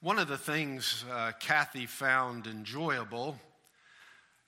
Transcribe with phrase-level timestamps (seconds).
[0.00, 3.36] One of the things uh, Kathy found enjoyable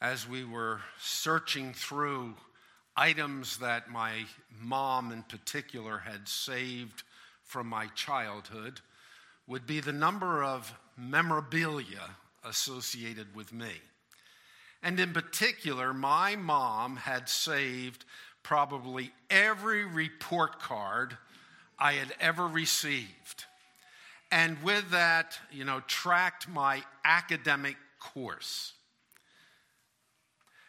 [0.01, 2.35] as we were searching through
[2.97, 4.27] items that my
[4.61, 7.03] mom in particular had saved
[7.43, 8.81] from my childhood
[9.49, 12.11] would be the number of memorabilia
[12.45, 13.73] associated with me.
[14.85, 18.05] And in particular, my mom had saved
[18.45, 21.19] probably every report card
[21.77, 23.47] I had ever received
[24.31, 28.73] and with that, you know, tracked my academic course.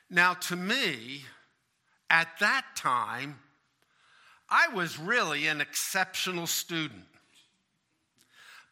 [0.10, 1.24] Now, to me,
[2.10, 3.40] at that time,
[4.50, 7.06] I was really an exceptional student.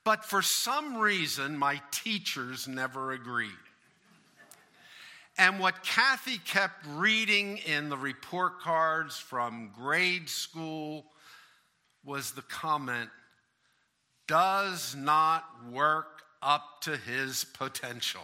[0.04, 3.52] But for some reason, my teachers never agreed.
[5.38, 11.06] And what Kathy kept reading in the report cards from grade school
[12.04, 13.10] was the comment
[14.30, 18.22] does not work up to his potential.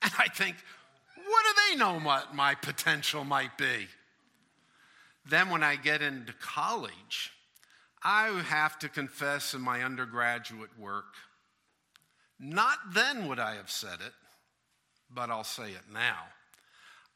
[0.00, 0.54] And I think,
[1.16, 3.88] what do they know what my potential might be?
[5.28, 7.32] Then, when I get into college,
[8.02, 11.16] I have to confess in my undergraduate work,
[12.38, 14.12] not then would I have said it,
[15.12, 16.22] but I'll say it now.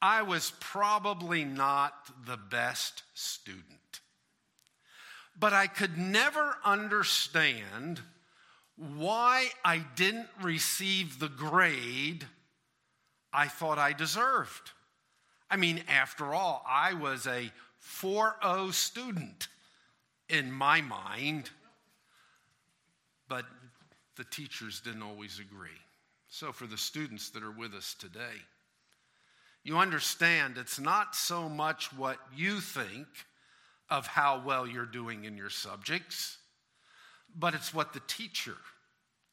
[0.03, 1.95] I was probably not
[2.27, 4.02] the best student.
[5.43, 8.01] But I could never understand
[8.77, 12.25] why I didn't receive the grade
[13.33, 14.71] I thought I deserved.
[15.51, 17.51] I mean, after all, I was a
[17.85, 19.49] 4.0 student
[20.29, 21.51] in my mind,
[23.29, 23.45] but
[24.17, 25.71] the teachers didn't always agree.
[26.29, 28.39] So, for the students that are with us today,
[29.65, 33.09] you understand it's not so much what you think
[33.93, 36.39] of how well you're doing in your subjects,
[37.37, 38.57] but it's what the teacher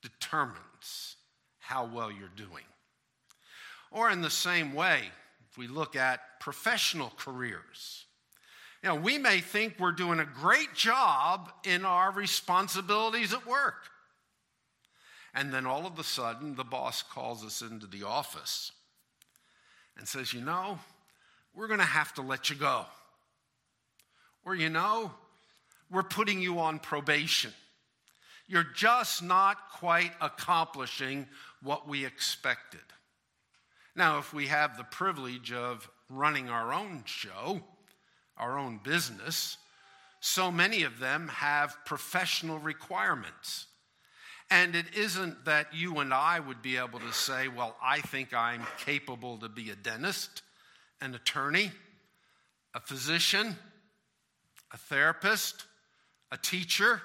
[0.02, 1.16] determines
[1.60, 2.66] how well you're doing.
[3.90, 5.00] Or in the same way,
[5.50, 8.04] if we look at professional careers,
[8.84, 13.90] you know, we may think we're doing a great job in our responsibilities at work.
[15.34, 18.74] And then all of a sudden, the boss calls us into the office
[19.98, 20.80] and says, You know,
[21.56, 22.86] we're going to have to let you go.
[24.50, 25.12] Or, you know,
[25.92, 27.54] we're putting you on probation.
[28.48, 31.28] You're just not quite accomplishing
[31.62, 32.82] what we expected.
[33.96, 37.62] Now, if we have the privilege of running our own show,
[38.38, 39.58] our own business,
[40.20, 43.68] so many of them have professional requirements.
[44.50, 48.34] And it isn't that you and I would be able to say, well, I think
[48.34, 50.42] I'm capable to be a dentist,
[51.02, 51.72] an attorney,
[52.74, 53.56] a physician,
[54.72, 55.66] a therapist,
[56.32, 57.02] a teacher,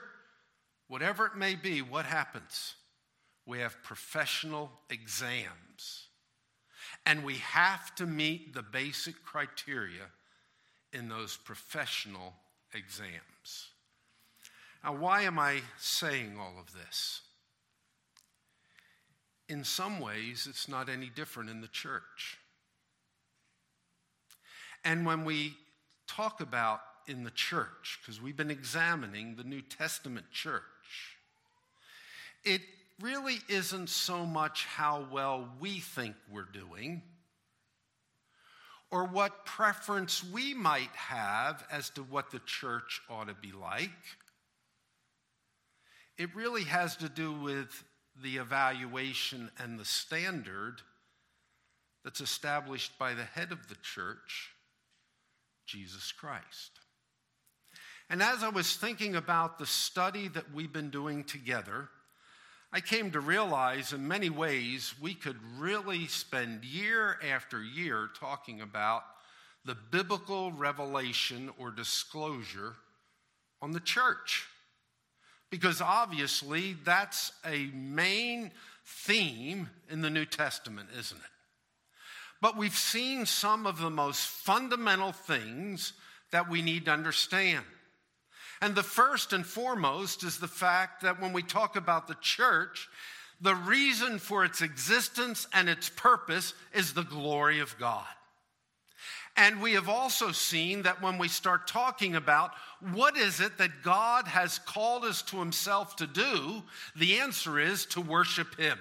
[0.88, 2.74] whatever it may be, what happens?
[3.46, 6.08] We have professional exams.
[7.06, 10.10] And we have to meet the basic criteria
[10.92, 12.34] in those professional
[12.72, 13.68] exams.
[14.82, 17.22] Now, why am I saying all of this?
[19.48, 22.38] In some ways, it's not any different in the church.
[24.84, 25.56] And when we
[26.06, 30.62] talk about in the church, because we've been examining the New Testament church,
[32.44, 32.60] it
[33.00, 37.02] really isn't so much how well we think we're doing
[38.90, 43.90] or what preference we might have as to what the church ought to be like.
[46.16, 47.82] It really has to do with
[48.22, 50.80] the evaluation and the standard
[52.04, 54.50] that's established by the head of the church,
[55.66, 56.78] Jesus Christ.
[58.10, 61.88] And as I was thinking about the study that we've been doing together,
[62.72, 68.60] I came to realize in many ways we could really spend year after year talking
[68.60, 69.04] about
[69.64, 72.74] the biblical revelation or disclosure
[73.62, 74.46] on the church.
[75.50, 78.50] Because obviously that's a main
[78.84, 81.22] theme in the New Testament, isn't it?
[82.42, 85.92] But we've seen some of the most fundamental things
[86.32, 87.64] that we need to understand.
[88.64, 92.88] And the first and foremost is the fact that when we talk about the church,
[93.38, 98.06] the reason for its existence and its purpose is the glory of God.
[99.36, 103.82] And we have also seen that when we start talking about what is it that
[103.82, 106.62] God has called us to himself to do,
[106.96, 108.78] the answer is to worship him,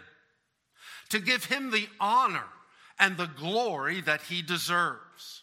[1.09, 2.47] to give him the honor
[2.97, 5.42] and the glory that he deserves.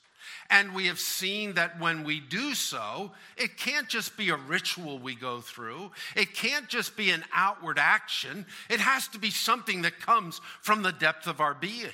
[0.50, 4.98] And we have seen that when we do so, it can't just be a ritual
[4.98, 5.92] we go through.
[6.16, 8.44] It can't just be an outward action.
[8.68, 11.92] It has to be something that comes from the depth of our being.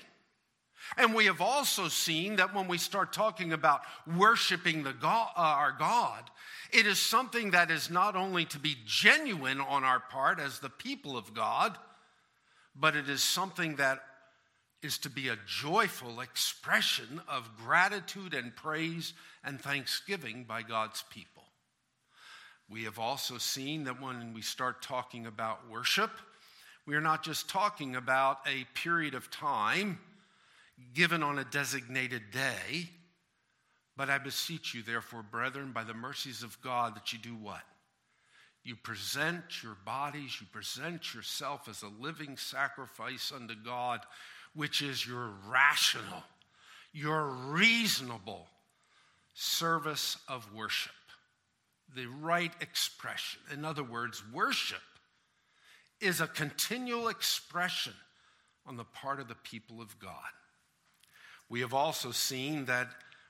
[0.96, 3.82] And we have also seen that when we start talking about
[4.16, 6.30] worshiping the God, uh, our God,
[6.72, 10.70] it is something that is not only to be genuine on our part as the
[10.70, 11.76] people of God,
[12.74, 14.00] but it is something that
[14.82, 21.44] is to be a joyful expression of gratitude and praise and thanksgiving by God's people.
[22.68, 26.10] We have also seen that when we start talking about worship,
[26.86, 29.98] we are not just talking about a period of time
[30.94, 32.90] given on a designated day,
[33.96, 37.62] but I beseech you, therefore, brethren, by the mercies of God, that you do what?
[38.62, 44.00] You present your bodies, you present yourself as a living sacrifice unto God,
[44.56, 46.24] which is your rational,
[46.92, 48.46] your reasonable
[49.34, 50.92] service of worship.
[51.94, 53.40] The right expression.
[53.52, 54.80] In other words, worship
[56.00, 57.92] is a continual expression
[58.66, 60.10] on the part of the people of God.
[61.48, 62.88] We have also seen that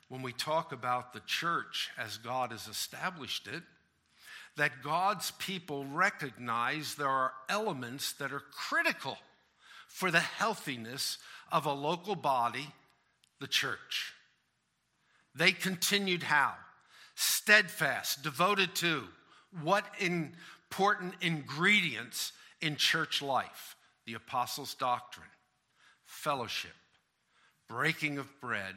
[0.08, 3.62] when we talk about the church as God has established it,
[4.56, 9.18] that God's people recognize there are elements that are critical
[9.96, 11.16] for the healthiness
[11.50, 12.68] of a local body,
[13.40, 14.12] the church.
[15.34, 16.52] They continued how?
[17.14, 19.04] Steadfast, devoted to
[19.62, 23.74] what important ingredients in church life?
[24.04, 25.24] The apostles' doctrine,
[26.04, 26.76] fellowship,
[27.66, 28.74] breaking of bread,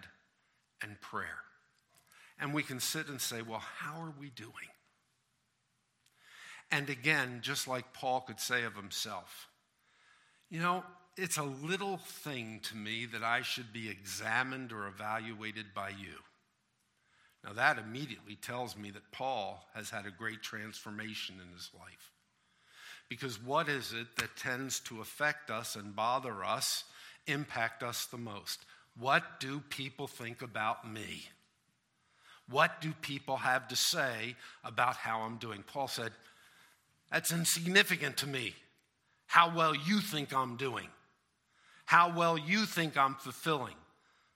[0.82, 1.44] and prayer.
[2.40, 4.54] And we can sit and say, well, how are we doing?
[6.72, 9.50] And again, just like Paul could say of himself,
[10.50, 10.86] you know,
[11.22, 16.16] it's a little thing to me that I should be examined or evaluated by you.
[17.44, 22.12] Now, that immediately tells me that Paul has had a great transformation in his life.
[23.08, 26.84] Because what is it that tends to affect us and bother us,
[27.28, 28.66] impact us the most?
[29.00, 31.24] What do people think about me?
[32.50, 35.64] What do people have to say about how I'm doing?
[35.66, 36.12] Paul said,
[37.12, 38.54] That's insignificant to me.
[39.28, 40.88] How well you think I'm doing,
[41.90, 43.74] how well you think I'm fulfilling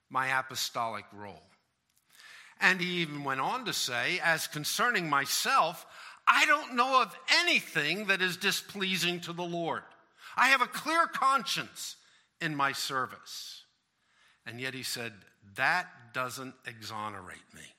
[0.09, 1.43] my apostolic role.
[2.59, 5.85] And he even went on to say, As concerning myself,
[6.27, 9.83] I don't know of anything that is displeasing to the Lord.
[10.35, 11.95] I have a clear conscience
[12.41, 13.61] in my service.
[14.47, 15.13] And yet he said,
[15.55, 17.75] That doesn't exonerate me.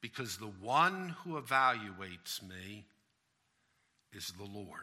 [0.00, 2.86] Because the one who evaluates me
[4.14, 4.80] is the Lord.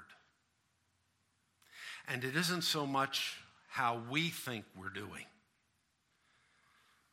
[2.08, 3.38] And it isn't so much
[3.78, 5.24] how we think we're doing.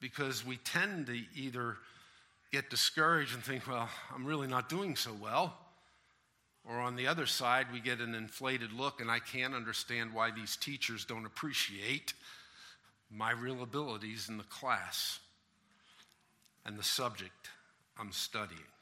[0.00, 1.76] Because we tend to either
[2.52, 5.58] get discouraged and think, well, I'm really not doing so well.
[6.66, 10.30] Or on the other side, we get an inflated look, and I can't understand why
[10.30, 12.14] these teachers don't appreciate
[13.10, 15.18] my real abilities in the class
[16.64, 17.50] and the subject
[18.00, 18.72] I'm studying.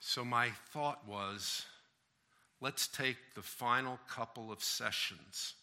[0.00, 1.64] So my thought was
[2.60, 5.54] let's take the final couple of sessions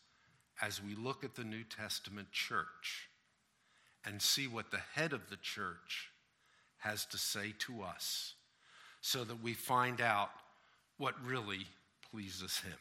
[0.62, 3.10] as we look at the New Testament church
[4.06, 6.10] and see what the head of the church
[6.80, 8.36] has to say to us
[9.02, 10.30] so that we find out
[10.98, 11.66] what really
[12.12, 12.78] pleases him.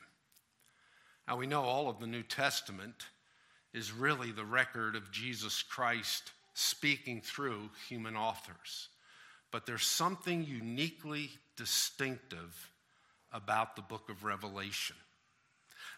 [1.26, 3.06] Now, we know all of the New Testament
[3.72, 8.88] is really the record of Jesus Christ speaking through human authors.
[9.50, 12.70] But there's something uniquely distinctive
[13.32, 14.96] about the book of Revelation.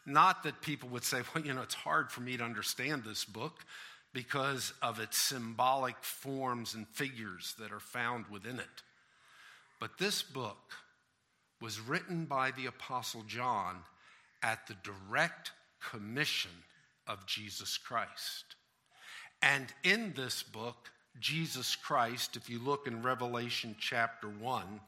[0.07, 3.25] Not that people would say, well, you know, it's hard for me to understand this
[3.25, 3.65] book
[4.13, 8.83] because of its symbolic forms and figures that are found within it.
[9.81, 10.73] But this book
[11.61, 13.79] was written by the Apostle John
[14.43, 15.53] at the direct
[15.91, 16.51] commission
[17.07, 18.45] of Jesus Christ.
[19.43, 24.81] And in this book, Jesus Christ, if you look in Revelation chapter 1,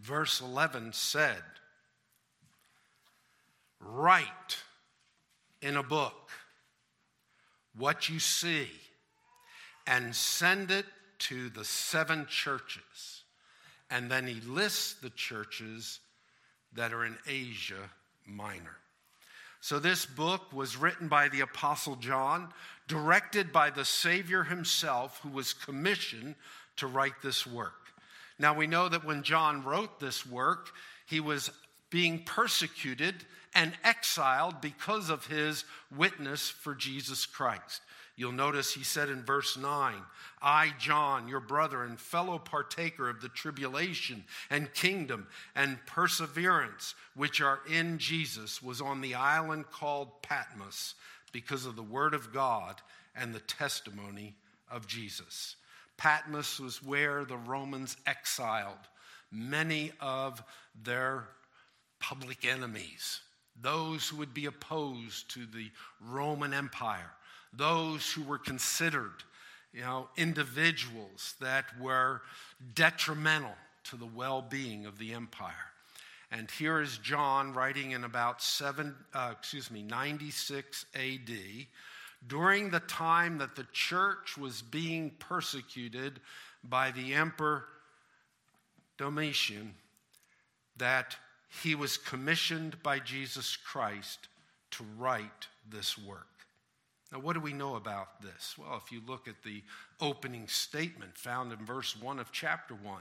[0.00, 1.42] verse 11 said,
[3.84, 4.58] Write
[5.60, 6.30] in a book
[7.76, 8.68] what you see
[9.86, 10.86] and send it
[11.18, 13.22] to the seven churches.
[13.90, 16.00] And then he lists the churches
[16.74, 17.90] that are in Asia
[18.26, 18.76] Minor.
[19.60, 22.52] So, this book was written by the Apostle John,
[22.86, 26.34] directed by the Savior himself, who was commissioned
[26.76, 27.72] to write this work.
[28.38, 30.68] Now, we know that when John wrote this work,
[31.06, 31.50] he was
[31.88, 33.24] being persecuted
[33.54, 37.80] and exiled because of his witness for Jesus Christ.
[38.16, 39.94] You'll notice he said in verse 9,
[40.40, 47.40] I, John, your brother and fellow partaker of the tribulation and kingdom and perseverance which
[47.40, 50.94] are in Jesus, was on the island called Patmos
[51.32, 52.80] because of the word of God
[53.16, 54.36] and the testimony
[54.70, 55.56] of Jesus.
[55.96, 58.78] Patmos was where the Romans exiled
[59.30, 60.42] many of
[60.80, 61.28] their
[61.98, 63.20] public enemies,
[63.60, 65.70] those who would be opposed to the
[66.00, 67.10] Roman Empire,
[67.52, 69.22] those who were considered
[69.72, 72.22] you know, individuals that were
[72.74, 75.52] detrimental to the well being of the empire.
[76.30, 81.30] And here is John writing in about seven, uh, excuse me, 96 AD,
[82.26, 86.20] during the time that the church was being persecuted
[86.62, 87.64] by the emperor
[88.96, 89.74] Domitian,
[90.76, 91.16] that
[91.62, 94.28] he was commissioned by Jesus Christ
[94.72, 96.26] to write this work.
[97.12, 98.56] Now, what do we know about this?
[98.58, 99.62] Well, if you look at the
[100.00, 102.98] opening statement found in verse 1 of chapter 1,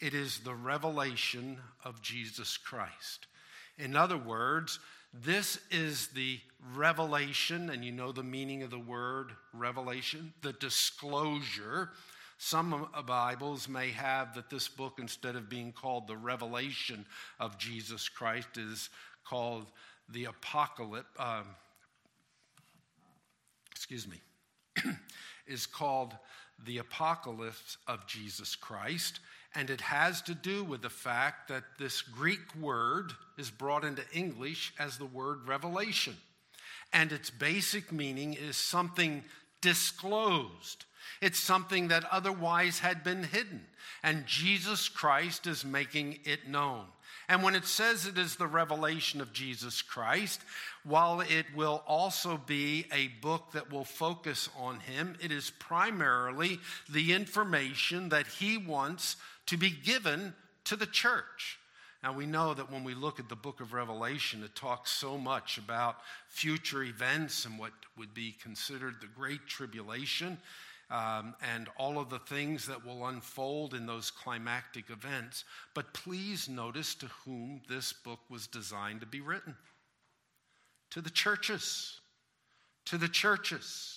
[0.00, 3.26] it is the revelation of Jesus Christ.
[3.78, 4.78] In other words,
[5.14, 6.38] this is the
[6.74, 11.90] revelation, and you know the meaning of the word revelation, the disclosure.
[12.38, 17.06] Some Bibles may have that this book, instead of being called the revelation
[17.40, 18.90] of Jesus Christ, is
[19.24, 19.66] called
[20.08, 21.08] the apocalypse.
[21.18, 21.46] Um,
[23.70, 24.20] excuse me,
[25.46, 26.14] is called
[26.64, 29.20] the apocalypse of Jesus Christ.
[29.54, 34.02] And it has to do with the fact that this Greek word is brought into
[34.12, 36.16] English as the word revelation.
[36.92, 39.24] And its basic meaning is something
[39.60, 40.84] disclosed.
[41.20, 43.66] It's something that otherwise had been hidden.
[44.02, 46.84] And Jesus Christ is making it known.
[47.28, 50.40] And when it says it is the revelation of Jesus Christ,
[50.84, 56.60] while it will also be a book that will focus on him, it is primarily
[56.88, 60.34] the information that he wants to be given
[60.64, 61.58] to the church.
[62.02, 65.18] Now, we know that when we look at the book of Revelation, it talks so
[65.18, 65.96] much about
[66.28, 70.38] future events and what would be considered the Great Tribulation
[70.90, 75.44] um, and all of the things that will unfold in those climactic events.
[75.74, 79.56] But please notice to whom this book was designed to be written
[80.90, 82.00] to the churches.
[82.86, 83.95] To the churches.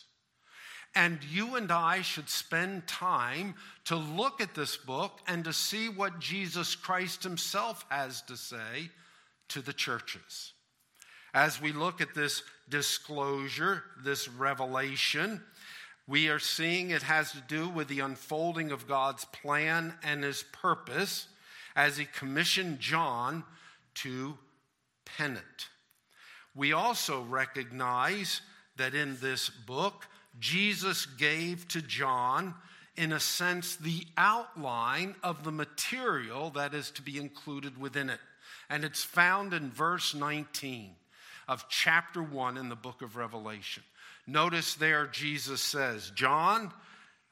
[0.95, 3.55] And you and I should spend time
[3.85, 8.89] to look at this book and to see what Jesus Christ himself has to say
[9.49, 10.53] to the churches.
[11.33, 15.41] As we look at this disclosure, this revelation,
[16.07, 20.43] we are seeing it has to do with the unfolding of God's plan and his
[20.51, 21.27] purpose
[21.75, 23.43] as he commissioned John
[23.95, 24.37] to
[25.05, 25.67] pen it.
[26.55, 28.41] We also recognize
[28.77, 32.53] that in this book, Jesus gave to John,
[32.95, 38.19] in a sense, the outline of the material that is to be included within it.
[38.69, 40.91] And it's found in verse 19
[41.47, 43.83] of chapter 1 in the book of Revelation.
[44.27, 46.71] Notice there, Jesus says, John,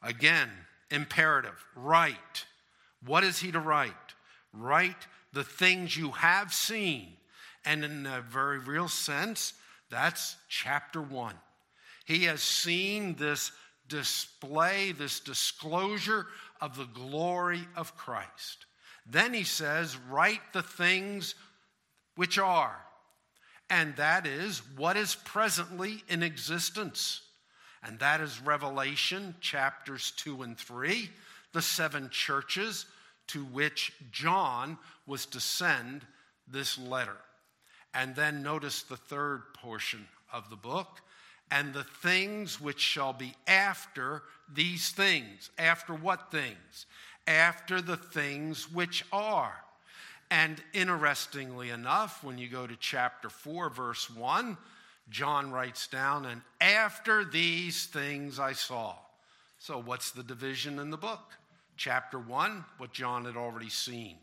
[0.02, 0.50] again,
[0.90, 2.46] imperative, write.
[3.06, 3.94] What is he to write?
[4.52, 7.14] Write the things you have seen.
[7.64, 9.54] And in a very real sense,
[9.92, 11.36] that's chapter 1.
[12.08, 13.52] He has seen this
[13.90, 16.26] display, this disclosure
[16.62, 18.66] of the glory of Christ.
[19.06, 21.36] Then he says, Write the things
[22.16, 22.78] which are,
[23.70, 27.24] and that is what is presently in existence.
[27.84, 31.10] And that is Revelation chapters 2 and 3,
[31.52, 32.86] the seven churches
[33.28, 36.06] to which John was to send
[36.48, 37.18] this letter.
[37.94, 41.02] And then notice the third portion of the book
[41.50, 44.24] and the things which shall be after
[44.54, 45.50] these things.
[45.58, 46.86] After what things?
[47.26, 49.56] After the things which are.
[50.30, 54.58] And interestingly enough, when you go to chapter 4, verse 1,
[55.10, 58.96] John writes down, and after these things I saw.
[59.60, 61.34] So, what's the division in the book?
[61.78, 64.18] Chapter 1, what John had already seen.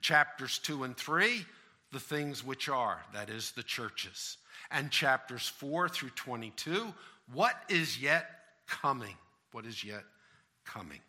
[0.00, 1.44] Chapters 2 and 3,
[1.92, 4.38] the things which are, that is, the churches
[4.74, 6.92] and chapters 4 through 22.
[7.32, 8.26] What is yet
[8.66, 9.14] coming?
[9.52, 10.02] What is yet
[10.66, 11.00] coming?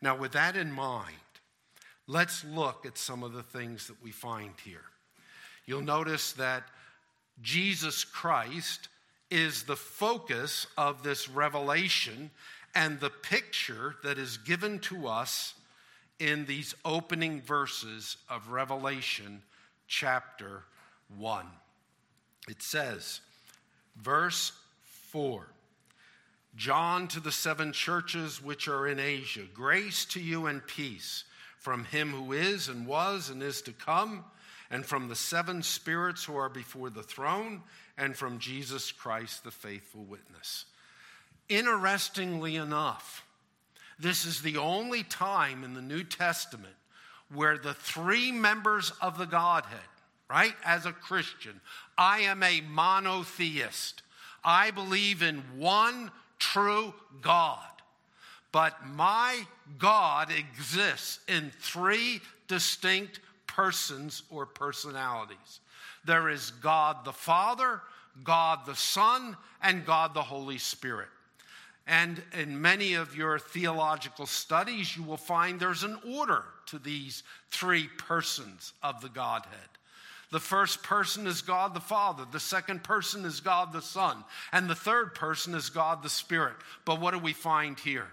[0.00, 1.14] Now, with that in mind,
[2.06, 4.84] let's look at some of the things that we find here.
[5.66, 6.64] You'll notice that
[7.42, 8.88] Jesus Christ
[9.30, 12.30] is the focus of this revelation
[12.74, 15.54] and the picture that is given to us
[16.18, 19.42] in these opening verses of Revelation
[19.86, 20.62] chapter
[21.16, 21.46] 1.
[22.48, 23.20] It says,
[23.96, 24.52] verse
[25.10, 25.46] 4
[26.56, 31.24] John to the seven churches which are in Asia, grace to you and peace
[31.58, 34.24] from him who is and was and is to come,
[34.70, 37.62] and from the seven spirits who are before the throne,
[37.96, 40.64] and from Jesus Christ, the faithful witness.
[41.48, 43.24] Interestingly enough,
[43.98, 46.74] this is the only time in the New Testament
[47.32, 49.78] where the three members of the Godhead,
[50.30, 51.60] right, as a Christian,
[51.96, 54.02] I am a monotheist.
[54.44, 57.64] I believe in one true God.
[58.52, 59.46] But my
[59.78, 65.60] God exists in three distinct persons or personalities
[66.08, 67.82] there is God the Father,
[68.24, 71.08] God the Son, and God the Holy Spirit.
[71.86, 77.22] And in many of your theological studies, you will find there's an order to these
[77.50, 79.68] three persons of the Godhead.
[80.30, 82.24] The first person is God the Father.
[82.30, 84.24] The second person is God the Son.
[84.52, 86.56] And the third person is God the Spirit.
[86.84, 88.08] But what do we find here?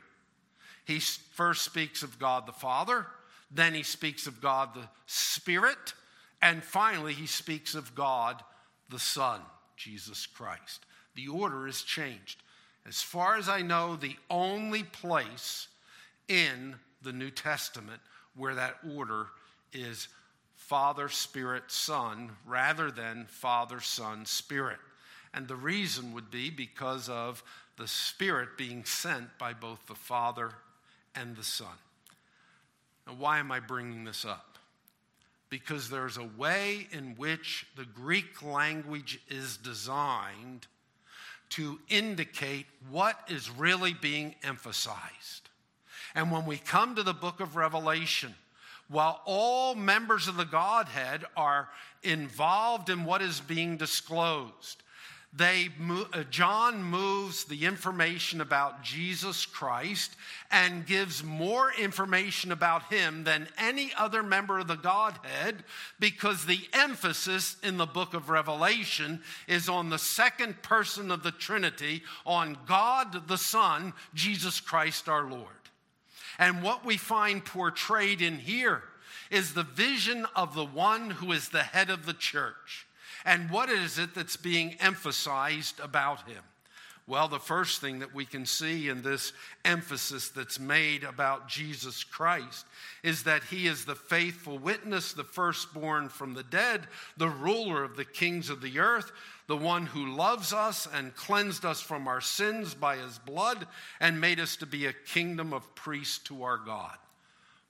[0.86, 3.08] He first speaks of God the Father,
[3.52, 5.94] then he speaks of God the Spirit,
[6.42, 8.42] and finally he speaks of God
[8.90, 9.42] the Son,
[9.76, 10.86] Jesus Christ.
[11.16, 12.44] The order is changed.
[12.88, 15.68] As far as I know, the only place
[16.28, 18.02] in the New Testament
[18.36, 19.28] where that order
[19.74, 20.08] is
[20.68, 24.80] Father, Spirit, Son, rather than Father, Son, Spirit.
[25.32, 27.44] And the reason would be because of
[27.78, 30.50] the Spirit being sent by both the Father
[31.14, 31.68] and the Son.
[33.06, 34.58] Now, why am I bringing this up?
[35.50, 40.66] Because there's a way in which the Greek language is designed
[41.50, 45.50] to indicate what is really being emphasized.
[46.16, 48.34] And when we come to the book of Revelation,
[48.88, 51.70] while all members of the Godhead are
[52.04, 54.84] involved in what is being disclosed.
[55.38, 55.68] They,
[56.14, 60.16] uh, John moves the information about Jesus Christ
[60.50, 65.66] and gives more information about him than any other member of the Godhead
[66.00, 71.32] because the emphasis in the book of Revelation is on the second person of the
[71.32, 75.65] Trinity, on God the Son, Jesus Christ our Lord.
[76.40, 78.84] And what we find portrayed in here
[79.32, 82.86] is the vision of the one who is the head of the church.
[83.26, 86.44] And what is it that's being emphasized about him?
[87.08, 89.32] Well, the first thing that we can see in this
[89.64, 92.66] emphasis that's made about Jesus Christ
[93.04, 97.96] is that he is the faithful witness, the firstborn from the dead, the ruler of
[97.96, 99.12] the kings of the earth,
[99.48, 103.68] the one who loves us and cleansed us from our sins by his blood
[104.00, 106.98] and made us to be a kingdom of priests to our God.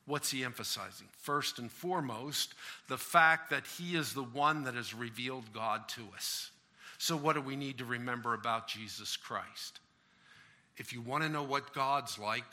[0.06, 1.08] What's he emphasizing?
[1.20, 2.54] First and foremost,
[2.88, 6.52] the fact that he is the one that has revealed God to us.
[6.98, 9.80] So, what do we need to remember about Jesus Christ?
[10.78, 12.44] If you want to know what God's like,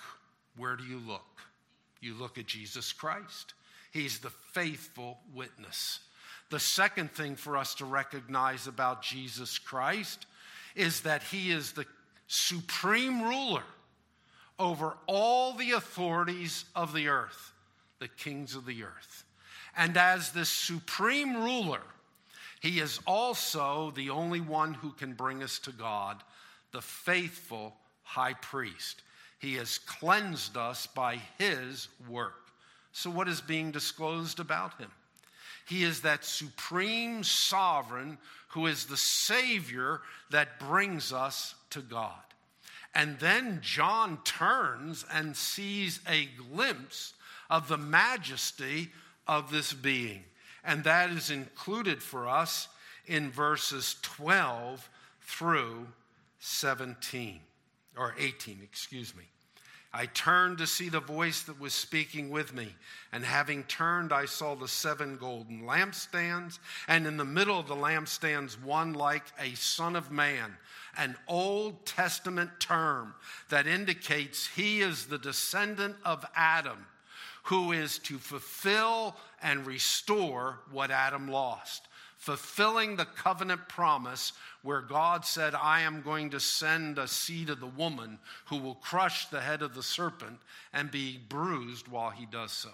[0.56, 1.40] where do you look?
[2.00, 3.54] You look at Jesus Christ.
[3.92, 6.00] He's the faithful witness.
[6.52, 10.26] The second thing for us to recognize about Jesus Christ
[10.76, 11.86] is that he is the
[12.26, 13.62] supreme ruler
[14.58, 17.52] over all the authorities of the earth,
[18.00, 19.24] the kings of the earth.
[19.78, 21.80] And as the supreme ruler,
[22.60, 26.22] he is also the only one who can bring us to God,
[26.72, 29.00] the faithful high priest.
[29.38, 32.50] He has cleansed us by his work.
[32.92, 34.90] So, what is being disclosed about him?
[35.66, 42.20] He is that supreme sovereign who is the Savior that brings us to God.
[42.94, 47.14] And then John turns and sees a glimpse
[47.48, 48.90] of the majesty
[49.26, 50.24] of this being.
[50.64, 52.68] And that is included for us
[53.06, 54.88] in verses 12
[55.22, 55.86] through
[56.40, 57.40] 17,
[57.96, 59.24] or 18, excuse me.
[59.94, 62.74] I turned to see the voice that was speaking with me.
[63.12, 67.76] And having turned, I saw the seven golden lampstands, and in the middle of the
[67.76, 70.56] lampstands, one like a son of man,
[70.96, 73.14] an Old Testament term
[73.50, 76.86] that indicates he is the descendant of Adam,
[77.44, 81.88] who is to fulfill and restore what Adam lost
[82.22, 84.32] fulfilling the covenant promise
[84.62, 88.76] where God said, I am going to send a seed of the woman who will
[88.76, 90.38] crush the head of the serpent
[90.72, 92.70] and be bruised while he does so.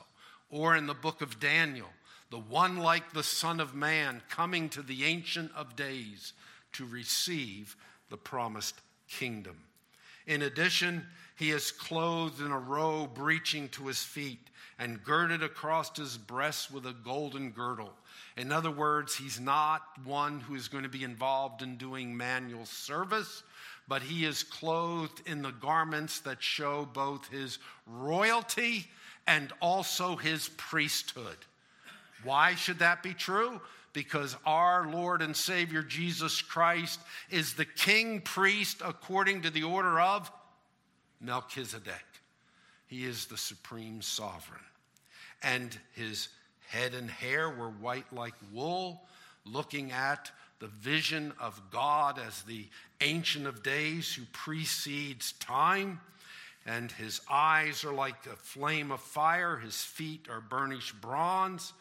[0.51, 1.89] Or in the book of Daniel,
[2.31, 6.35] the one like the Son of Man coming to the Ancient of Days
[6.75, 7.75] to receive
[8.11, 9.57] the promised kingdom.
[10.27, 11.07] In addition,
[11.37, 16.71] he is clothed in a robe reaching to his feet and girded across his breast
[16.71, 17.95] with a golden girdle.
[18.37, 22.67] In other words, he's not one who is going to be involved in doing manual
[22.67, 23.43] service,
[23.89, 28.87] but he is clothed in the garments that show both his royalty
[29.27, 31.37] and also his priesthood.
[32.23, 33.61] Why should that be true?
[33.93, 37.01] Because our Lord and Savior Jesus Christ
[37.31, 40.31] is the king priest according to the order of
[41.21, 42.05] Melchizedek.
[42.87, 44.61] He is the supreme sovereign.
[45.43, 46.29] And his
[46.69, 49.03] head and hair were white like wool,
[49.45, 52.67] looking at the vision of God as the
[53.01, 56.01] Ancient of Days who precedes time.
[56.67, 61.73] And his eyes are like a flame of fire, his feet are burnished bronze.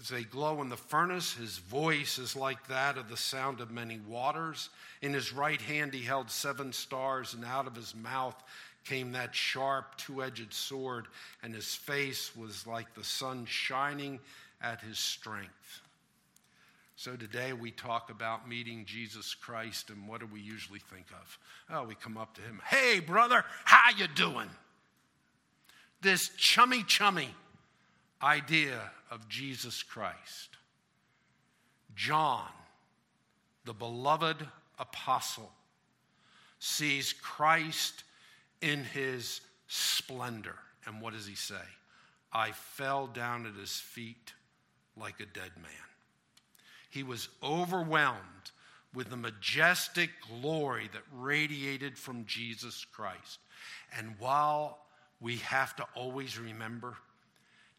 [0.00, 3.70] As they glow in the furnace, his voice is like that of the sound of
[3.70, 4.70] many waters.
[5.02, 8.34] In his right hand, he held seven stars, and out of his mouth
[8.84, 11.06] came that sharp, two edged sword,
[11.42, 14.20] and his face was like the sun shining
[14.60, 15.80] at his strength.
[16.96, 21.38] So today we talk about meeting Jesus Christ, and what do we usually think of?
[21.68, 24.50] Oh, we come up to him, "Hey, brother, how you doing?"
[26.00, 27.34] This chummy chummy
[28.22, 30.56] idea of Jesus Christ.
[31.94, 32.52] John,
[33.64, 35.52] the beloved apostle,
[36.58, 38.04] sees Christ
[38.64, 40.56] in his splendor.
[40.86, 41.54] And what does he say?
[42.32, 44.32] I fell down at his feet
[44.96, 45.70] like a dead man.
[46.88, 48.50] He was overwhelmed
[48.94, 53.38] with the majestic glory that radiated from Jesus Christ.
[53.96, 54.78] And while
[55.20, 56.96] we have to always remember,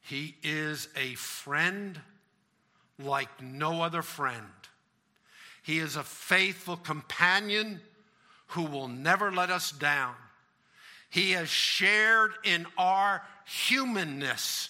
[0.02, 2.00] he is a friend
[3.00, 4.45] like no other friend.
[5.63, 7.82] He is a faithful companion
[8.48, 10.13] who will never let us down.
[11.15, 14.69] He has shared in our humanness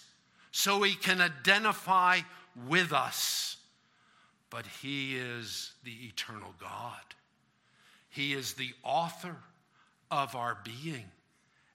[0.52, 2.20] so he can identify
[2.68, 3.58] with us.
[4.52, 7.02] But he is the eternal God.
[8.10, 9.38] He is the author
[10.12, 11.06] of our being,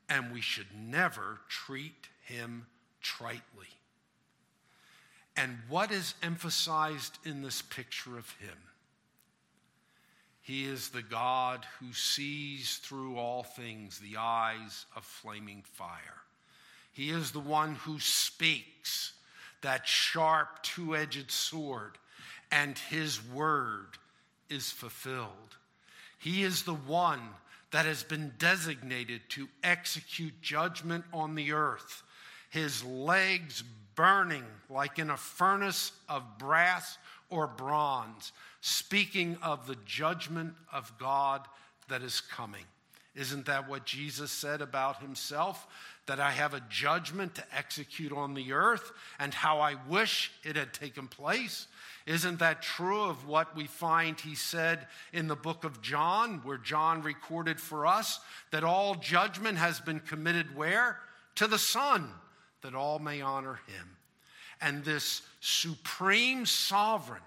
[0.09, 2.67] and we should never treat him
[3.03, 3.75] tritely.
[5.37, 8.70] And what is emphasized in this picture of him?
[10.51, 16.25] He is the God who sees through all things the eyes of flaming fire.
[16.91, 19.13] He is the one who speaks
[19.63, 21.99] that sharp two edged sword,
[22.51, 23.91] and his word
[24.49, 25.57] is fulfilled.
[26.19, 27.23] He is the one
[27.71, 32.03] that has been designated to execute judgment on the earth
[32.51, 33.63] his legs
[33.95, 36.99] burning like in a furnace of brass
[37.31, 41.47] or bronze, speaking of the judgment of God
[41.89, 42.65] that is coming.
[43.15, 45.67] Isn't that what Jesus said about himself?
[46.07, 50.57] That I have a judgment to execute on the earth and how I wish it
[50.57, 51.67] had taken place?
[52.07, 56.59] Isn't that true of what we find he said in the book of John, where
[56.59, 58.21] John recorded for us
[58.53, 60.99] that all judgment has been committed where?
[61.37, 62.09] To the Son
[62.63, 63.97] that all may honor him.
[64.61, 67.23] And this supreme sovereign,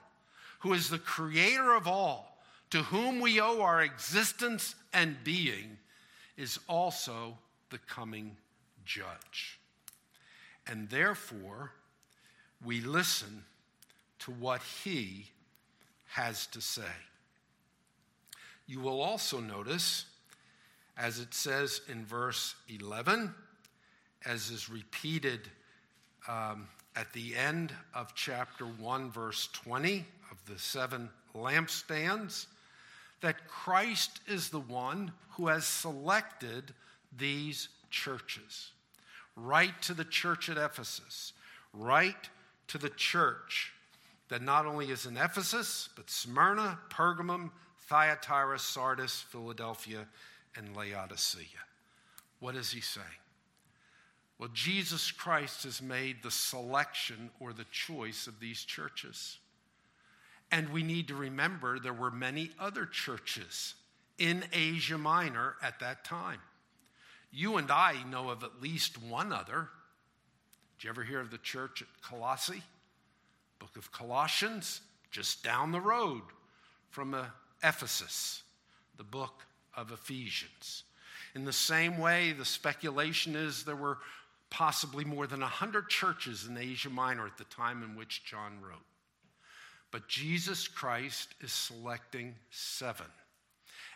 [0.59, 2.37] who is the creator of all,
[2.69, 5.77] to whom we owe our existence and being,
[6.37, 7.37] is also
[7.69, 8.35] the coming
[8.85, 9.59] judge.
[10.67, 11.71] And therefore,
[12.63, 13.43] we listen
[14.19, 15.27] to what he
[16.07, 16.81] has to say.
[18.67, 20.05] You will also notice,
[20.97, 23.33] as it says in verse 11,
[24.25, 25.41] as is repeated
[26.29, 32.45] um, at the end of chapter 1, verse 20 of the seven lampstands,
[33.21, 36.73] that Christ is the one who has selected
[37.17, 38.71] these churches.
[39.35, 41.33] Write to the church at Ephesus,
[41.73, 42.29] write
[42.67, 43.73] to the church
[44.29, 47.51] that not only is in Ephesus, but Smyrna, Pergamum,
[47.87, 50.07] Thyatira, Sardis, Philadelphia,
[50.55, 51.45] and Laodicea.
[52.39, 53.05] What is he saying?
[54.43, 59.37] Well, Jesus Christ has made the selection or the choice of these churches.
[60.51, 63.73] And we need to remember there were many other churches
[64.17, 66.41] in Asia Minor at that time.
[67.31, 69.69] You and I know of at least one other.
[70.77, 72.63] Did you ever hear of the church at Colossae?
[73.59, 76.23] Book of Colossians, just down the road
[76.89, 77.27] from uh,
[77.63, 78.43] Ephesus,
[78.97, 80.83] the book of Ephesians.
[81.33, 83.99] In the same way, the speculation is there were
[84.53, 88.85] possibly more than 100 churches in Asia Minor at the time in which John wrote.
[89.91, 93.07] But Jesus Christ is selecting seven.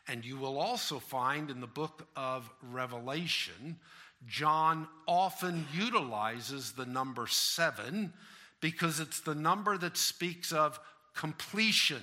[0.07, 3.77] And you will also find in the book of Revelation,
[4.25, 8.11] John often utilizes the number seven
[8.59, 10.79] because it's the number that speaks of
[11.13, 12.01] completion,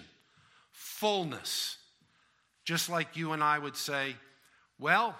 [0.70, 1.78] fullness,
[2.64, 4.14] Just like you and I would say,
[4.78, 5.16] well,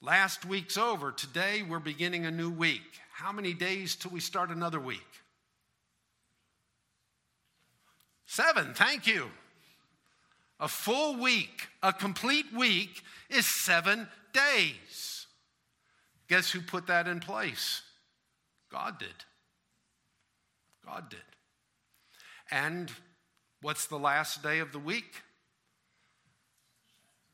[0.00, 1.12] last week's over.
[1.12, 3.00] Today we're beginning a new week.
[3.12, 5.00] How many days till we start another week?
[8.26, 9.30] Seven, thank you.
[10.58, 15.26] A full week, a complete week, is seven days.
[16.28, 17.82] Guess who put that in place?
[18.70, 19.08] God did.
[20.84, 21.18] God did.
[22.50, 22.90] And
[23.62, 25.22] what's the last day of the week?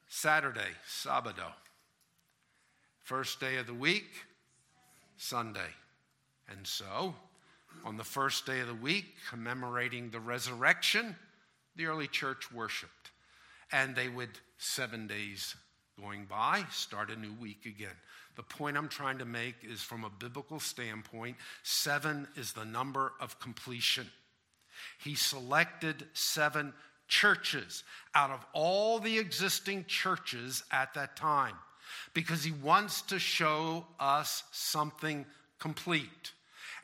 [0.09, 1.53] Saturday, Sabado.
[3.03, 4.09] First day of the week,
[5.17, 5.61] Sunday.
[6.49, 7.15] And so,
[7.85, 11.17] on the first day of the week, commemorating the resurrection,
[11.75, 13.11] the early church worshiped.
[13.73, 15.57] And they would, seven days
[16.01, 17.97] going by, start a new week again.
[18.37, 23.13] The point I'm trying to make is from a biblical standpoint, seven is the number
[23.21, 24.07] of completion.
[25.03, 26.73] He selected seven
[27.09, 27.83] churches
[28.15, 31.57] out of all the existing churches at that time
[32.15, 35.27] because he wants to show us something
[35.59, 36.33] complete.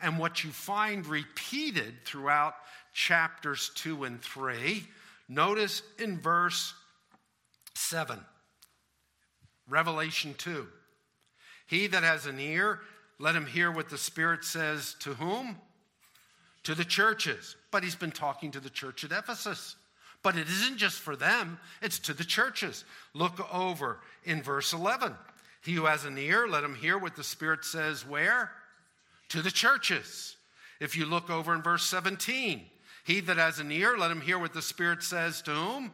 [0.01, 2.55] And what you find repeated throughout
[2.93, 4.85] chapters 2 and 3,
[5.29, 6.75] notice in verse
[7.75, 8.19] 7,
[9.69, 10.67] Revelation 2.
[11.67, 12.81] He that has an ear,
[13.19, 15.57] let him hear what the Spirit says to whom?
[16.65, 17.57] To the churches.
[17.71, 19.77] But he's been talking to the church at Ephesus.
[20.29, 22.85] But it isn't just for them, it's to the churches.
[23.15, 25.15] Look over in verse 11.
[25.65, 28.51] He who has an ear, let him hear what the Spirit says where?
[29.31, 30.37] To the churches.
[30.81, 32.61] If you look over in verse 17,
[33.07, 35.93] he that has an ear, let him hear what the Spirit says to whom?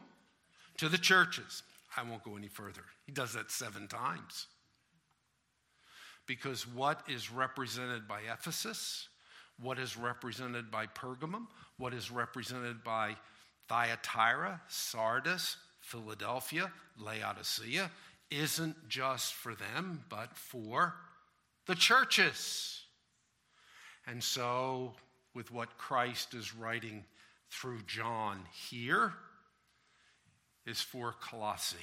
[0.79, 1.63] To the churches.
[1.95, 2.83] I won't go any further.
[3.05, 4.47] He does that seven times.
[6.27, 9.07] Because what is represented by Ephesus,
[9.61, 13.15] what is represented by Pergamum, what is represented by
[13.67, 17.91] Thyatira, Sardis, Philadelphia, Laodicea
[18.31, 20.95] isn't just for them, but for
[21.65, 22.83] the churches.
[24.07, 24.93] And so,
[25.33, 27.03] with what Christ is writing
[27.49, 29.13] through John here,
[30.65, 31.77] is for Colossae,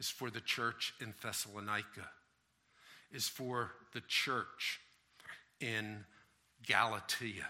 [0.00, 2.08] is for the church in Thessalonica,
[3.12, 4.80] is for the church
[5.60, 6.04] in
[6.66, 7.46] Galatia,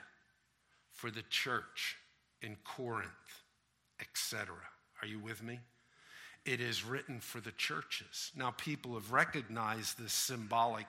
[0.92, 1.96] for the church
[2.42, 3.10] in Corinth,
[4.00, 4.54] etc.
[5.02, 5.60] Are you with me?
[6.44, 8.30] It is written for the churches.
[8.36, 10.86] Now, people have recognized this symbolic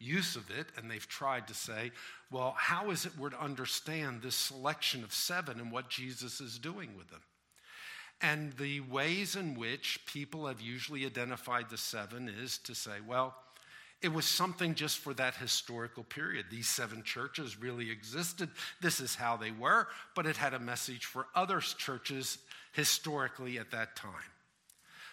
[0.00, 1.92] use of it, and they've tried to say,
[2.30, 6.58] well, how is it we're to understand this selection of seven and what Jesus is
[6.58, 7.22] doing with them?
[8.20, 13.36] And the ways in which people have usually identified the seven is to say, well,
[14.02, 16.46] it was something just for that historical period.
[16.50, 18.50] These seven churches really existed.
[18.80, 22.38] This is how they were, but it had a message for other churches
[22.72, 24.12] historically at that time.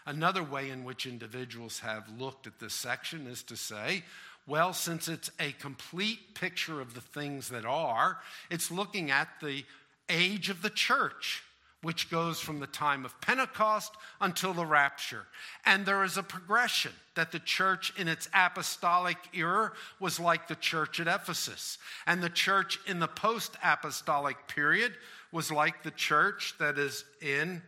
[0.05, 4.03] Another way in which individuals have looked at this section is to say,
[4.45, 8.17] well, since it's a complete picture of the things that are,
[8.51, 9.63] it's looking at the
[10.09, 11.43] age of the church
[11.83, 15.27] which goes from the time of Pentecost until the rapture.
[15.65, 20.55] And there is a progression that the church in its apostolic era was like the
[20.55, 24.93] church at Ephesus, and the church in the post apostolic period
[25.31, 27.61] was like the church that is in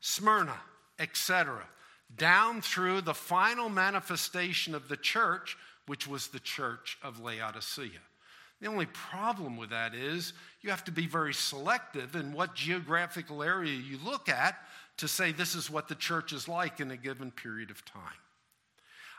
[0.00, 0.56] Smyrna,
[0.98, 1.62] etc.,
[2.16, 8.00] down through the final manifestation of the church, which was the church of Laodicea.
[8.60, 13.42] The only problem with that is you have to be very selective in what geographical
[13.42, 14.56] area you look at
[14.98, 18.02] to say this is what the church is like in a given period of time.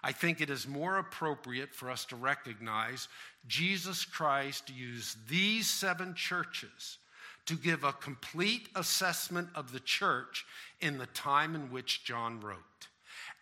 [0.04, 3.08] I think it is more appropriate for us to recognize
[3.48, 7.00] Jesus Christ used these seven churches
[7.48, 10.46] to give a complete assessment of the church
[10.80, 12.88] in the time in which John wrote.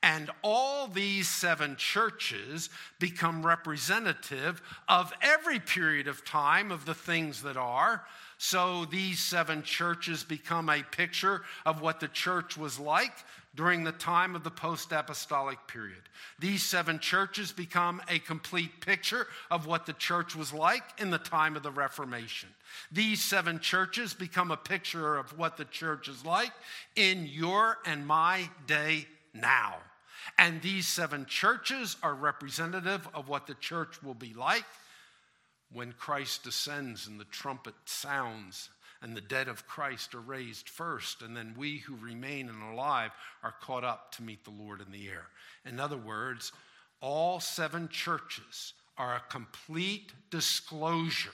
[0.03, 7.41] And all these seven churches become representative of every period of time of the things
[7.43, 8.03] that are.
[8.37, 13.13] So these seven churches become a picture of what the church was like
[13.55, 16.01] during the time of the post apostolic period.
[16.37, 21.17] These seven churches become a complete picture of what the church was like in the
[21.17, 22.49] time of the Reformation.
[22.91, 26.51] These seven churches become a picture of what the church is like
[26.97, 29.75] in your and my day now.
[30.37, 34.65] And these seven churches are representative of what the church will be like
[35.71, 38.69] when Christ descends and the trumpet sounds
[39.01, 42.71] and the dead of Christ are raised first, and then we who remain and are
[42.71, 43.11] alive
[43.43, 45.25] are caught up to meet the Lord in the air.
[45.65, 46.53] In other words,
[47.01, 51.31] all seven churches are a complete disclosure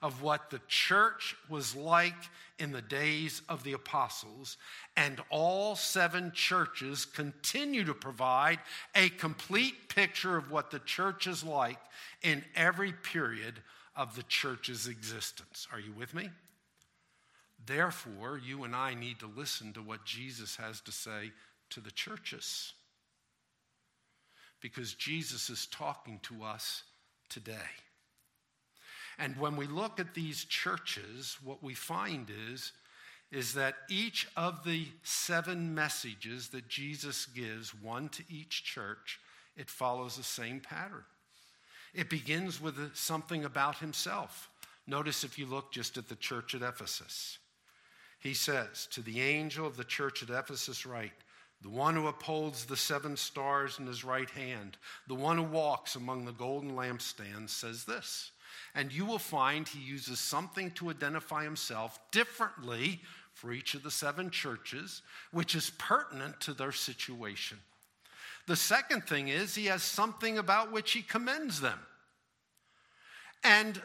[0.00, 2.14] of what the church was like
[2.58, 4.56] in the days of the apostles,
[4.96, 8.58] and all seven churches continue to provide
[8.94, 11.78] a complete picture of what the church is like
[12.22, 13.54] in every period
[13.96, 15.66] of the church's existence.
[15.72, 16.30] Are you with me?
[17.66, 21.32] Therefore, you and I need to listen to what Jesus has to say
[21.70, 22.72] to the churches.
[24.60, 26.84] Because Jesus is talking to us
[27.28, 27.54] today.
[29.18, 32.72] And when we look at these churches, what we find is,
[33.30, 39.20] is that each of the seven messages that Jesus gives, one to each church,
[39.56, 41.04] it follows the same pattern.
[41.94, 44.48] It begins with something about himself.
[44.86, 47.38] Notice if you look just at the church at Ephesus.
[48.20, 51.12] He says, To the angel of the church at Ephesus, write,
[51.60, 54.76] the one who upholds the seven stars in his right hand,
[55.08, 58.30] the one who walks among the golden lampstands, says this.
[58.74, 63.00] And you will find he uses something to identify himself differently
[63.32, 67.58] for each of the seven churches, which is pertinent to their situation.
[68.46, 71.78] The second thing is he has something about which he commends them.
[73.44, 73.80] And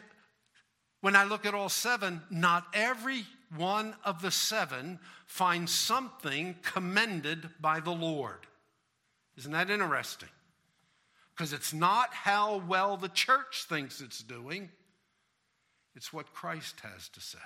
[1.02, 3.24] when I look at all seven, not every
[3.56, 8.46] one of the seven finds something commended by the Lord.
[9.36, 10.30] Isn't that interesting?
[11.36, 14.70] Because it's not how well the church thinks it's doing,
[15.96, 17.38] it's what Christ has to say.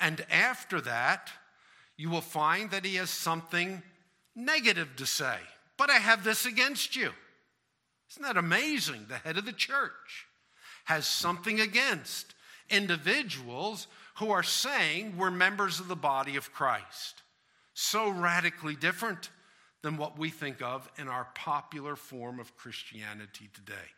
[0.00, 1.30] And after that,
[1.96, 3.82] you will find that he has something
[4.34, 5.36] negative to say.
[5.76, 7.10] But I have this against you.
[8.10, 9.06] Isn't that amazing?
[9.08, 10.26] The head of the church
[10.84, 12.34] has something against
[12.68, 13.86] individuals
[14.16, 17.22] who are saying we're members of the body of Christ.
[17.74, 19.30] So radically different
[19.82, 23.88] than what we think of in our popular form of Christianity today.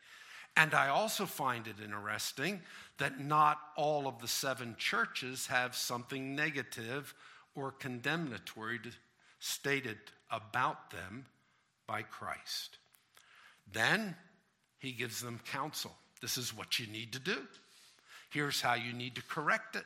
[0.57, 2.61] And I also find it interesting
[2.99, 7.15] that not all of the seven churches have something negative
[7.55, 8.81] or condemnatory
[9.41, 9.99] stated
[10.31, 11.25] about them
[11.87, 12.79] by Christ.
[13.73, 14.15] Then
[14.79, 15.93] he gives them counsel.
[16.21, 17.39] This is what you need to do.
[18.31, 19.85] Here's how you need to correct it.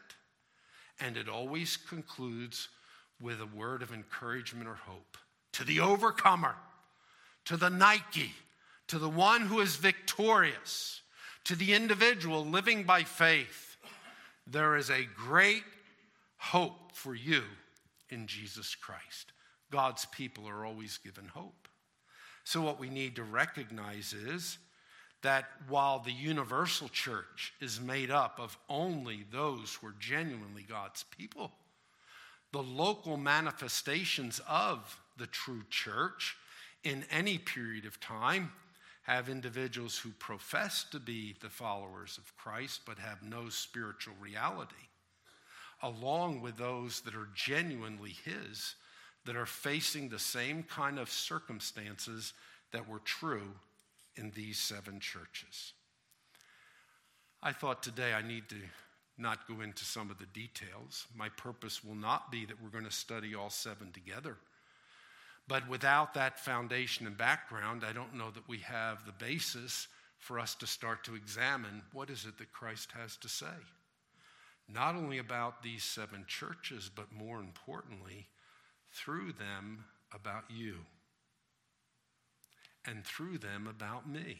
[1.00, 2.68] And it always concludes
[3.20, 5.16] with a word of encouragement or hope
[5.56, 6.54] to the overcomer,
[7.46, 8.34] to the Nike,
[8.88, 11.00] to the one who is victorious,
[11.44, 13.78] to the individual living by faith.
[14.46, 15.64] There is a great
[16.36, 17.42] hope for you
[18.10, 19.32] in Jesus Christ.
[19.70, 21.68] God's people are always given hope.
[22.44, 24.58] So, what we need to recognize is
[25.22, 31.04] that while the universal church is made up of only those who are genuinely God's
[31.16, 31.50] people,
[32.52, 36.36] the local manifestations of the true church
[36.84, 38.52] in any period of time
[39.02, 44.74] have individuals who profess to be the followers of Christ but have no spiritual reality,
[45.82, 48.74] along with those that are genuinely His,
[49.24, 52.32] that are facing the same kind of circumstances
[52.72, 53.52] that were true
[54.16, 55.72] in these seven churches.
[57.42, 58.56] I thought today I need to
[59.18, 61.06] not go into some of the details.
[61.14, 64.36] My purpose will not be that we're going to study all seven together.
[65.48, 69.86] But without that foundation and background, I don't know that we have the basis
[70.18, 73.46] for us to start to examine what is it that Christ has to say.
[74.68, 78.26] Not only about these seven churches, but more importantly,
[78.92, 80.78] through them about you
[82.84, 84.38] and through them about me.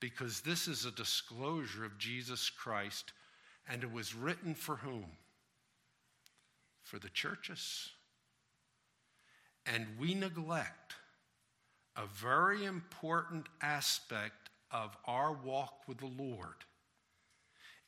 [0.00, 3.12] Because this is a disclosure of Jesus Christ,
[3.68, 5.06] and it was written for whom?
[6.84, 7.90] For the churches.
[9.74, 10.94] And we neglect
[11.96, 16.64] a very important aspect of our walk with the Lord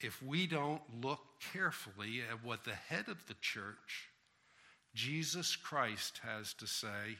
[0.00, 1.20] if we don't look
[1.52, 4.08] carefully at what the head of the church,
[4.94, 7.18] Jesus Christ, has to say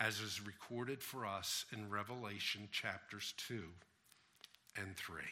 [0.00, 3.62] as is recorded for us in Revelation chapters 2
[4.76, 5.22] and 3.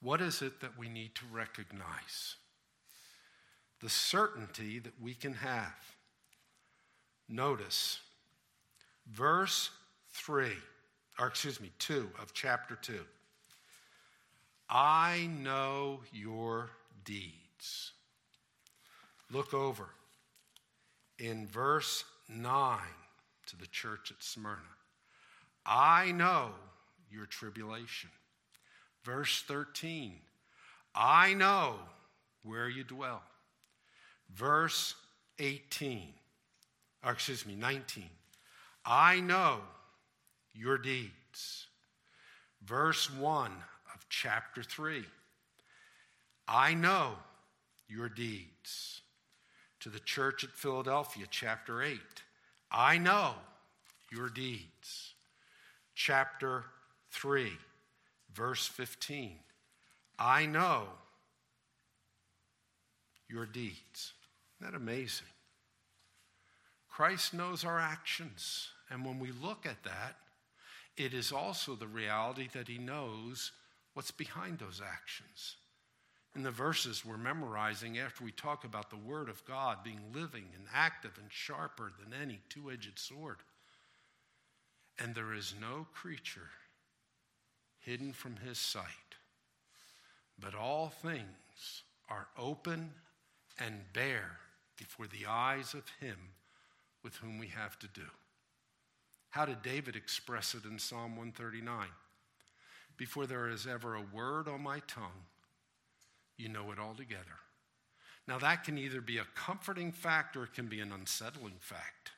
[0.00, 2.36] What is it that we need to recognize?
[3.80, 5.97] The certainty that we can have.
[7.28, 8.00] Notice
[9.12, 9.70] verse
[10.12, 10.50] 3,
[11.18, 13.00] or excuse me, 2 of chapter 2.
[14.70, 16.70] I know your
[17.04, 17.92] deeds.
[19.30, 19.88] Look over
[21.18, 22.78] in verse 9
[23.46, 24.60] to the church at Smyrna
[25.70, 26.50] I know
[27.10, 28.10] your tribulation.
[29.04, 30.14] Verse 13
[30.94, 31.74] I know
[32.42, 33.22] where you dwell.
[34.34, 34.94] Verse
[35.38, 36.12] 18,
[37.08, 38.04] or excuse me, 19.
[38.84, 39.60] I know
[40.52, 41.66] your deeds.
[42.62, 43.50] Verse 1
[43.94, 45.04] of chapter 3.
[46.46, 47.12] I know
[47.88, 49.00] your deeds.
[49.80, 51.98] To the church at Philadelphia, chapter 8.
[52.70, 53.32] I know
[54.12, 55.14] your deeds.
[55.94, 56.64] Chapter
[57.12, 57.52] 3,
[58.34, 59.32] verse 15.
[60.18, 60.88] I know
[63.30, 64.12] your deeds.
[64.60, 65.26] Isn't that amazing?
[66.98, 68.70] Christ knows our actions.
[68.90, 70.16] And when we look at that,
[70.96, 73.52] it is also the reality that he knows
[73.94, 75.54] what's behind those actions.
[76.34, 80.46] In the verses we're memorizing, after we talk about the Word of God being living
[80.56, 83.36] and active and sharper than any two edged sword,
[84.98, 86.50] and there is no creature
[87.78, 89.14] hidden from his sight,
[90.36, 92.90] but all things are open
[93.56, 94.38] and bare
[94.76, 96.16] before the eyes of him
[97.08, 98.02] with whom we have to do.
[99.30, 101.86] How did David express it in Psalm 139?
[102.98, 105.24] Before there is ever a word on my tongue,
[106.36, 107.38] you know it altogether.
[108.26, 112.10] Now, that can either be a comforting fact or it can be an unsettling fact.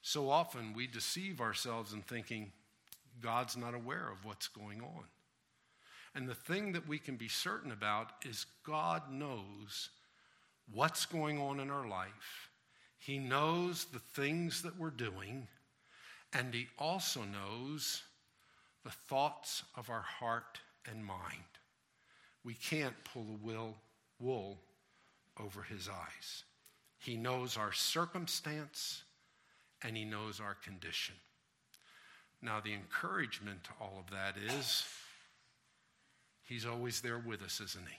[0.00, 2.52] So often we deceive ourselves in thinking
[3.20, 5.06] God's not aware of what's going on.
[6.14, 9.90] And the thing that we can be certain about is God knows
[10.72, 12.49] what's going on in our life.
[13.00, 15.48] He knows the things that we're doing,
[16.34, 18.02] and He also knows
[18.84, 21.42] the thoughts of our heart and mind.
[22.44, 23.76] We can't pull the will,
[24.20, 24.60] wool
[25.38, 26.44] over His eyes.
[26.98, 29.02] He knows our circumstance,
[29.82, 31.14] and He knows our condition.
[32.42, 34.84] Now, the encouragement to all of that is
[36.42, 37.96] He's always there with us, isn't He?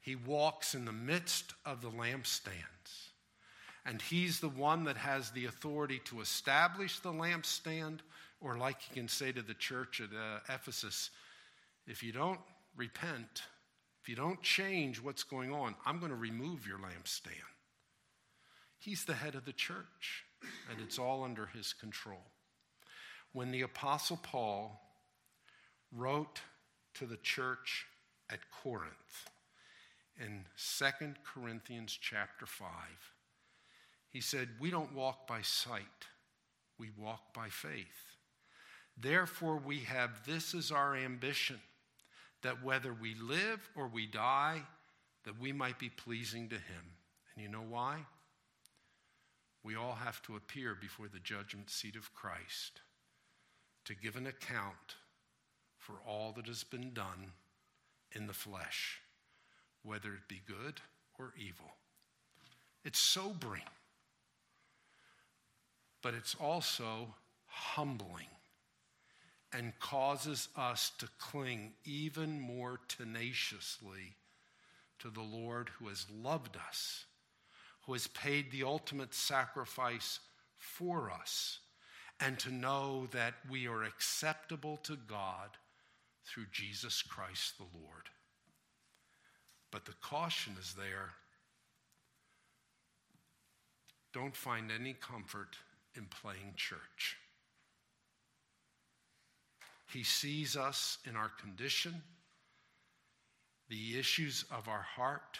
[0.00, 3.11] He walks in the midst of the lampstands.
[3.84, 7.98] And he's the one that has the authority to establish the lampstand,
[8.40, 11.10] or like he can say to the church at uh, Ephesus,
[11.86, 12.40] if you don't
[12.76, 13.42] repent,
[14.00, 17.32] if you don't change what's going on, I'm going to remove your lampstand.
[18.78, 20.24] He's the head of the church,
[20.70, 22.22] and it's all under his control.
[23.32, 24.80] When the Apostle Paul
[25.92, 26.40] wrote
[26.94, 27.86] to the church
[28.30, 29.30] at Corinth
[30.20, 32.68] in 2 Corinthians chapter 5,
[34.12, 36.06] he said, We don't walk by sight,
[36.78, 38.16] we walk by faith.
[38.96, 41.58] Therefore, we have this as our ambition
[42.42, 44.62] that whether we live or we die,
[45.24, 46.84] that we might be pleasing to him.
[47.34, 48.04] And you know why?
[49.64, 52.80] We all have to appear before the judgment seat of Christ
[53.84, 54.96] to give an account
[55.78, 57.32] for all that has been done
[58.12, 59.00] in the flesh,
[59.82, 60.80] whether it be good
[61.18, 61.72] or evil.
[62.84, 63.62] It's sobering,
[66.02, 67.14] but it's also
[67.46, 68.26] humbling
[69.52, 74.16] and causes us to cling even more tenaciously
[74.98, 77.04] to the Lord who has loved us,
[77.86, 80.20] who has paid the ultimate sacrifice
[80.56, 81.58] for us,
[82.20, 85.50] and to know that we are acceptable to God
[86.24, 88.08] through Jesus Christ the Lord.
[89.70, 91.10] But the caution is there.
[94.12, 95.56] Don't find any comfort
[95.96, 97.16] in playing church.
[99.92, 102.02] He sees us in our condition,
[103.68, 105.38] the issues of our heart,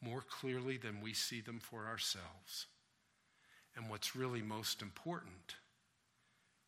[0.00, 2.66] more clearly than we see them for ourselves.
[3.76, 5.56] And what's really most important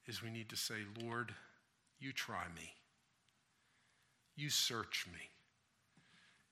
[0.07, 1.35] is we need to say, Lord,
[1.99, 2.75] you try me.
[4.37, 5.21] You search me.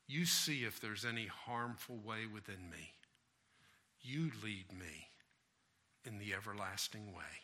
[0.09, 2.93] You see if there's any harmful way within me.
[4.01, 5.12] You lead me
[6.07, 7.43] in the everlasting way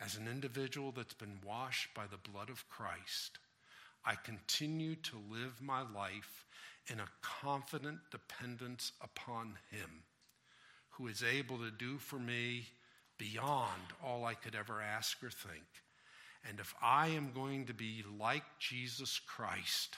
[0.00, 3.38] as an individual that's been washed by the blood of Christ,
[4.04, 6.44] I continue to live my life
[6.90, 10.02] in a confident dependence upon Him,
[10.90, 12.66] who is able to do for me
[13.18, 15.64] beyond all I could ever ask or think.
[16.46, 19.96] And if I am going to be like Jesus Christ,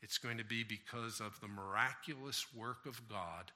[0.00, 3.50] it's going to be because of the miraculous work of God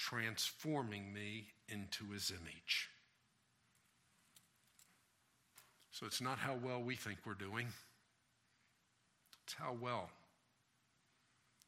[0.00, 2.88] transforming me into His image.
[5.90, 7.66] So it's not how well we think we're doing,
[9.44, 10.08] it's how well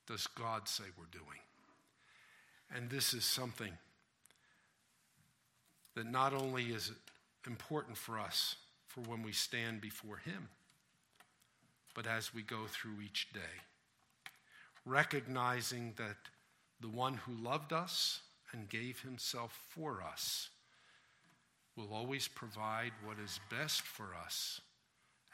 [0.07, 1.41] does God say we're doing.
[2.75, 3.73] And this is something
[5.95, 6.97] that not only is it
[7.47, 8.57] important for us
[8.87, 10.49] for when we stand before Him,
[11.95, 13.41] but as we go through each day,
[14.87, 16.17] recognizing that
[16.83, 18.21] the one who loved us
[18.53, 20.51] and gave Himself for us
[21.77, 24.61] will always provide what is best for us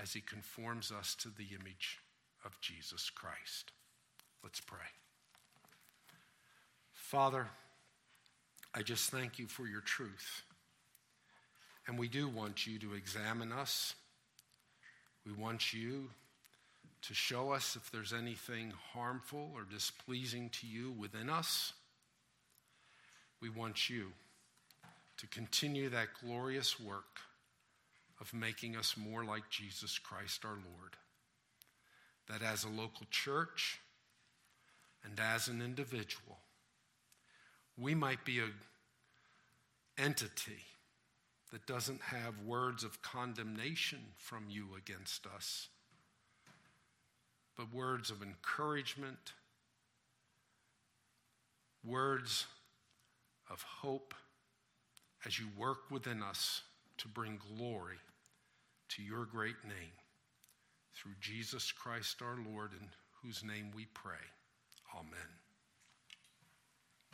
[0.01, 1.99] as he conforms us to the image
[2.45, 3.73] of Jesus Christ.
[4.43, 4.79] Let's pray.
[6.93, 7.49] Father,
[8.75, 10.43] I just thank you for your truth.
[11.87, 13.95] And we do want you to examine us.
[15.27, 16.11] We want you
[17.03, 21.73] to show us if there's anything harmful or displeasing to you within us.
[23.41, 24.09] We want you
[25.19, 27.21] to continue that glorious work
[28.21, 30.97] of making us more like Jesus Christ our Lord.
[32.29, 33.79] That as a local church
[35.05, 36.39] and as an individual,
[37.77, 38.53] we might be an
[39.97, 40.65] entity
[41.53, 45.69] that doesn't have words of condemnation from you against us,
[47.59, 49.33] but words of encouragement,
[51.85, 52.47] words
[53.51, 54.15] of hope
[55.27, 56.63] as you work within us
[56.99, 57.97] to bring glory
[58.89, 59.93] to your great name.
[60.95, 62.89] Through Jesus Christ our Lord, in
[63.23, 64.15] whose name we pray.
[64.97, 65.38] Amen.